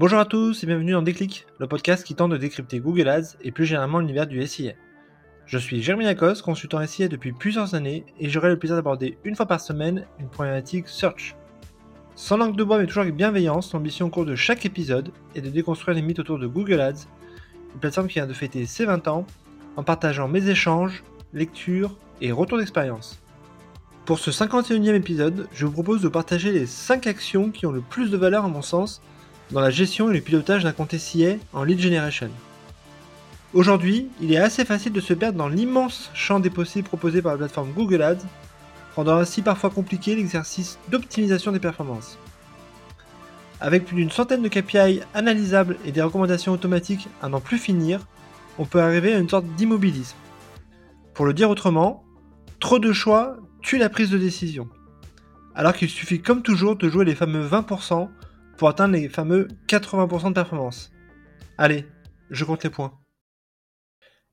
[0.00, 3.34] Bonjour à tous et bienvenue dans Déclic, le podcast qui tente de décrypter Google Ads
[3.42, 4.74] et plus généralement l'univers du SIA.
[5.44, 9.34] Je suis Jérémy Lacoste, consultant SIA depuis plusieurs années et j'aurai le plaisir d'aborder une
[9.34, 11.34] fois par semaine une problématique search.
[12.14, 15.40] Sans langue de bois mais toujours avec bienveillance, l'ambition au cours de chaque épisode est
[15.40, 17.08] de déconstruire les mythes autour de Google Ads,
[17.74, 19.26] une plateforme qui vient de fêter ses 20 ans
[19.74, 21.02] en partageant mes échanges,
[21.32, 23.20] lectures et retours d'expérience.
[24.04, 27.80] Pour ce 51e épisode, je vous propose de partager les 5 actions qui ont le
[27.80, 29.02] plus de valeur à mon sens
[29.50, 32.30] dans la gestion et le pilotage d'un compte SIA en lead generation.
[33.54, 37.32] Aujourd'hui, il est assez facile de se perdre dans l'immense champ des possibles proposés par
[37.32, 38.26] la plateforme Google Ads,
[38.94, 42.18] rendant ainsi parfois compliqué l'exercice d'optimisation des performances.
[43.60, 48.00] Avec plus d'une centaine de KPI analysables et des recommandations automatiques à n'en plus finir,
[48.58, 50.16] on peut arriver à une sorte d'immobilisme.
[51.14, 52.04] Pour le dire autrement,
[52.60, 54.68] trop de choix tue la prise de décision.
[55.54, 58.08] Alors qu'il suffit comme toujours de jouer les fameux 20%
[58.58, 60.92] pour atteindre les fameux 80% de performance.
[61.56, 61.86] Allez,
[62.30, 62.92] je compte les points.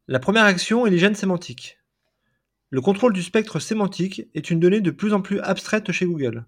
[0.08, 1.78] La première action est l'hygiène sémantique.
[2.72, 6.46] Le contrôle du spectre sémantique est une donnée de plus en plus abstraite chez Google.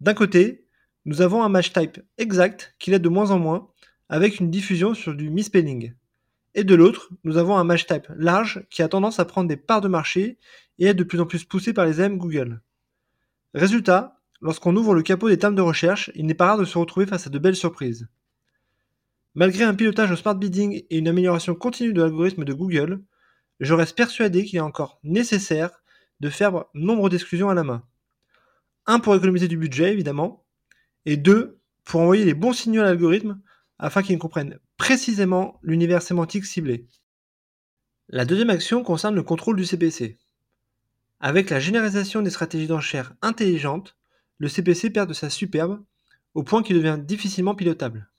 [0.00, 0.66] D'un côté,
[1.04, 3.70] nous avons un match type exact qui l'est de moins en moins,
[4.08, 5.92] avec une diffusion sur du misspelling.
[6.54, 9.58] Et de l'autre, nous avons un match type large qui a tendance à prendre des
[9.58, 10.38] parts de marché
[10.78, 12.62] et est de plus en plus poussé par les AM Google.
[13.52, 16.78] Résultat, lorsqu'on ouvre le capot des termes de recherche, il n'est pas rare de se
[16.78, 18.08] retrouver face à de belles surprises.
[19.34, 23.02] Malgré un pilotage au smart bidding et une amélioration continue de l'algorithme de Google,
[23.60, 25.82] je reste persuadé qu'il est encore nécessaire
[26.20, 27.84] de faire nombre d'exclusions à la main.
[28.86, 30.44] Un pour économiser du budget, évidemment,
[31.04, 33.40] et deux pour envoyer les bons signaux à l'algorithme
[33.78, 36.86] afin qu'il comprenne précisément l'univers sémantique ciblé.
[38.08, 40.18] La deuxième action concerne le contrôle du CPC.
[41.20, 43.97] Avec la généralisation des stratégies d'enchères intelligentes,
[44.38, 45.84] le CPC perd de sa superbe
[46.34, 48.10] au point qu'il devient difficilement pilotable.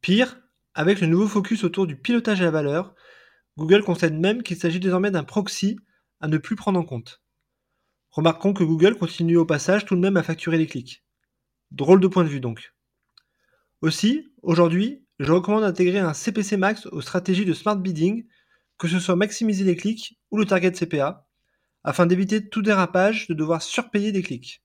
[0.00, 0.40] Pire,
[0.74, 2.94] avec le nouveau focus autour du pilotage à la valeur,
[3.56, 5.78] Google concède même qu'il s'agit désormais d'un proxy
[6.20, 7.22] à ne plus prendre en compte.
[8.10, 11.04] Remarquons que Google continue au passage tout de même à facturer les clics.
[11.70, 12.74] Drôle de point de vue donc.
[13.80, 18.26] Aussi, aujourd'hui, je recommande d'intégrer un CPC max aux stratégies de smart bidding,
[18.78, 21.27] que ce soit maximiser les clics ou le target CPA,
[21.84, 24.62] afin d'éviter tout dérapage de devoir surpayer des clics.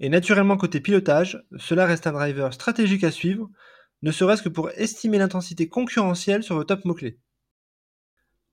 [0.00, 3.50] Et naturellement côté pilotage, cela reste un driver stratégique à suivre,
[4.02, 7.18] ne serait-ce que pour estimer l'intensité concurrentielle sur vos top mots-clés.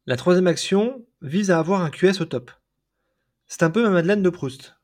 [0.06, 2.52] La troisième action vise à avoir un QS au top.
[3.47, 4.75] C'est un peu ma Madeleine de Proust.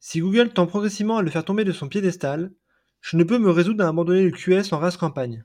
[0.00, 2.52] Si Google tend progressivement à le faire tomber de son piédestal,
[3.00, 5.44] je ne peux me résoudre à abandonner le QS en race campagne.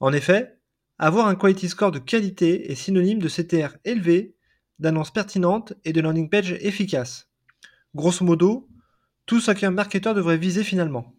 [0.00, 0.58] En effet,
[0.98, 4.34] avoir un quality score de qualité est synonyme de CTR élevé
[4.82, 7.30] d'annonces pertinentes et de landing page efficaces.
[7.94, 8.68] Grosso modo,
[9.24, 11.14] tout ce qu'un marketeur devrait viser finalement.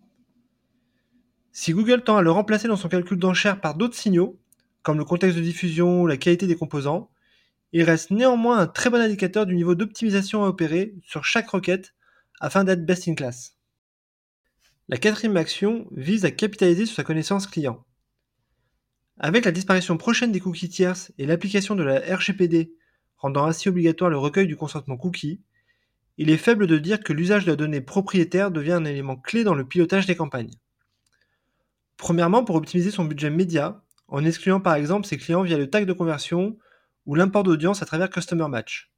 [1.52, 4.40] Si Google tend à le remplacer dans son calcul d'enchères par d'autres signaux,
[4.82, 7.10] comme le contexte de diffusion ou la qualité des composants,
[7.72, 11.96] il reste néanmoins un très bon indicateur du niveau d'optimisation à opérer sur chaque requête
[12.40, 13.58] afin d'être best in class.
[14.90, 17.86] La quatrième action vise à capitaliser sur sa connaissance client.
[19.18, 22.74] Avec la disparition prochaine des cookies tierces et l'application de la RGPD
[23.24, 25.40] rendant ainsi obligatoire le recueil du consentement cookie,
[26.18, 29.46] il est faible de dire que l'usage de la donnée propriétaire devient un élément clé
[29.46, 30.52] dans le pilotage des campagnes.
[31.96, 35.86] Premièrement, pour optimiser son budget média, en excluant par exemple ses clients via le tag
[35.86, 36.58] de conversion
[37.06, 38.92] ou l'import d'audience à travers Customer Match.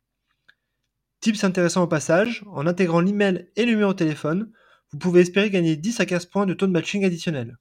[1.20, 4.52] Tips intéressant au passage, en intégrant l'email et le numéro de téléphone,
[4.92, 7.60] vous pouvez espérer gagner 10 à 15 points de taux de matching additionnel.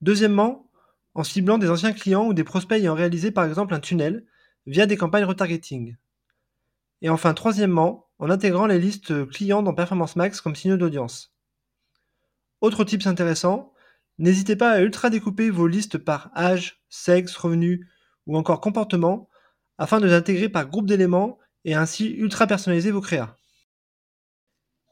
[0.00, 0.68] Deuxièmement,
[1.14, 4.26] en ciblant des anciens clients ou des prospects ayant réalisé par exemple un tunnel
[4.66, 5.96] via des campagnes retargeting.
[7.00, 11.34] Et enfin, troisièmement, en intégrant les listes clients dans Performance Max comme signaux d'audience.
[12.60, 13.72] Autre tips intéressant,
[14.18, 17.88] n'hésitez pas à ultra découper vos listes par âge, sexe, revenu
[18.26, 19.28] ou encore comportement
[19.78, 23.36] afin de les intégrer par groupe d'éléments et ainsi ultra personnaliser vos créas.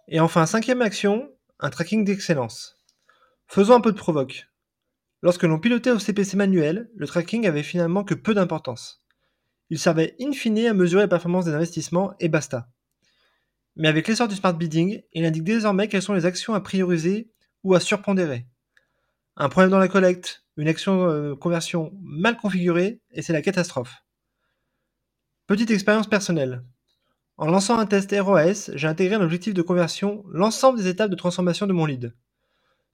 [0.09, 1.31] Et enfin, cinquième action,
[1.61, 2.77] un tracking d'excellence.
[3.47, 4.49] Faisons un peu de provoque.
[5.23, 9.05] Lorsque l'on pilotait au CPC manuel, le tracking avait finalement que peu d'importance.
[9.71, 12.69] Il servait in fine à mesurer la performance des investissements et basta.
[13.77, 17.31] Mais avec l'essor du smart bidding, il indique désormais quelles sont les actions à prioriser
[17.63, 18.47] ou à surpondérer.
[19.37, 24.05] Un problème dans la collecte, une action euh, conversion mal configurée, et c'est la catastrophe.
[25.47, 26.65] Petite expérience personnelle.
[27.37, 31.17] En lançant un test ROS, j'ai intégré un objectif de conversion l'ensemble des étapes de
[31.17, 32.15] transformation de mon lead.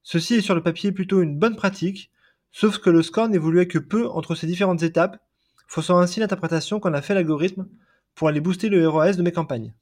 [0.03, 2.13] Ceci est sur le papier plutôt une bonne pratique,
[2.53, 5.26] sauf que le score n'évoluait que peu entre ces différentes étapes
[5.67, 7.69] faussant ainsi l'interprétation qu'en a fait l'algorithme
[8.15, 9.75] pour aller booster le ROAS de mes campagnes.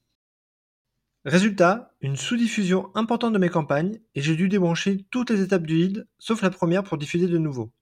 [1.24, 5.76] Résultat, une sous-diffusion importante de mes campagnes et j'ai dû débrancher toutes les étapes du
[5.76, 7.72] lead, sauf la première pour diffuser de nouveau.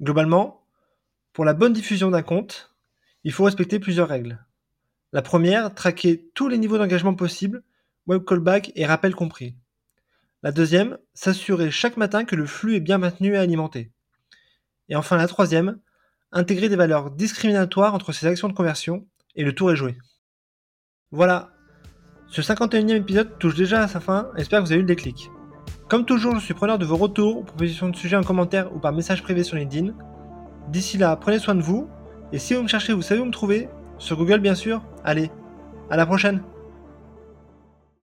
[0.00, 0.64] Globalement,
[1.32, 2.74] pour la bonne diffusion d'un compte,
[3.24, 4.44] il faut respecter plusieurs règles.
[5.12, 7.62] La première, traquer tous les niveaux d'engagement possibles,
[8.06, 9.56] web callback et rappel compris.
[10.42, 13.92] La deuxième, s'assurer chaque matin que le flux est bien maintenu et alimenté.
[14.88, 15.78] Et enfin la troisième,
[16.32, 19.96] intégrer des valeurs discriminatoires entre ces actions de conversion et le tour est joué.
[21.10, 21.50] Voilà,
[22.28, 25.30] ce 51e épisode touche déjà à sa fin, j'espère que vous avez eu le déclic.
[25.88, 28.92] Comme toujours, je suis preneur de vos retours, propositions de sujets en commentaire ou par
[28.92, 29.92] message privé sur LinkedIn.
[30.68, 31.88] D'ici là, prenez soin de vous,
[32.32, 33.68] et si vous me cherchez, vous savez où me trouver,
[33.98, 34.82] sur Google bien sûr.
[35.04, 35.30] Allez,
[35.90, 36.42] à la prochaine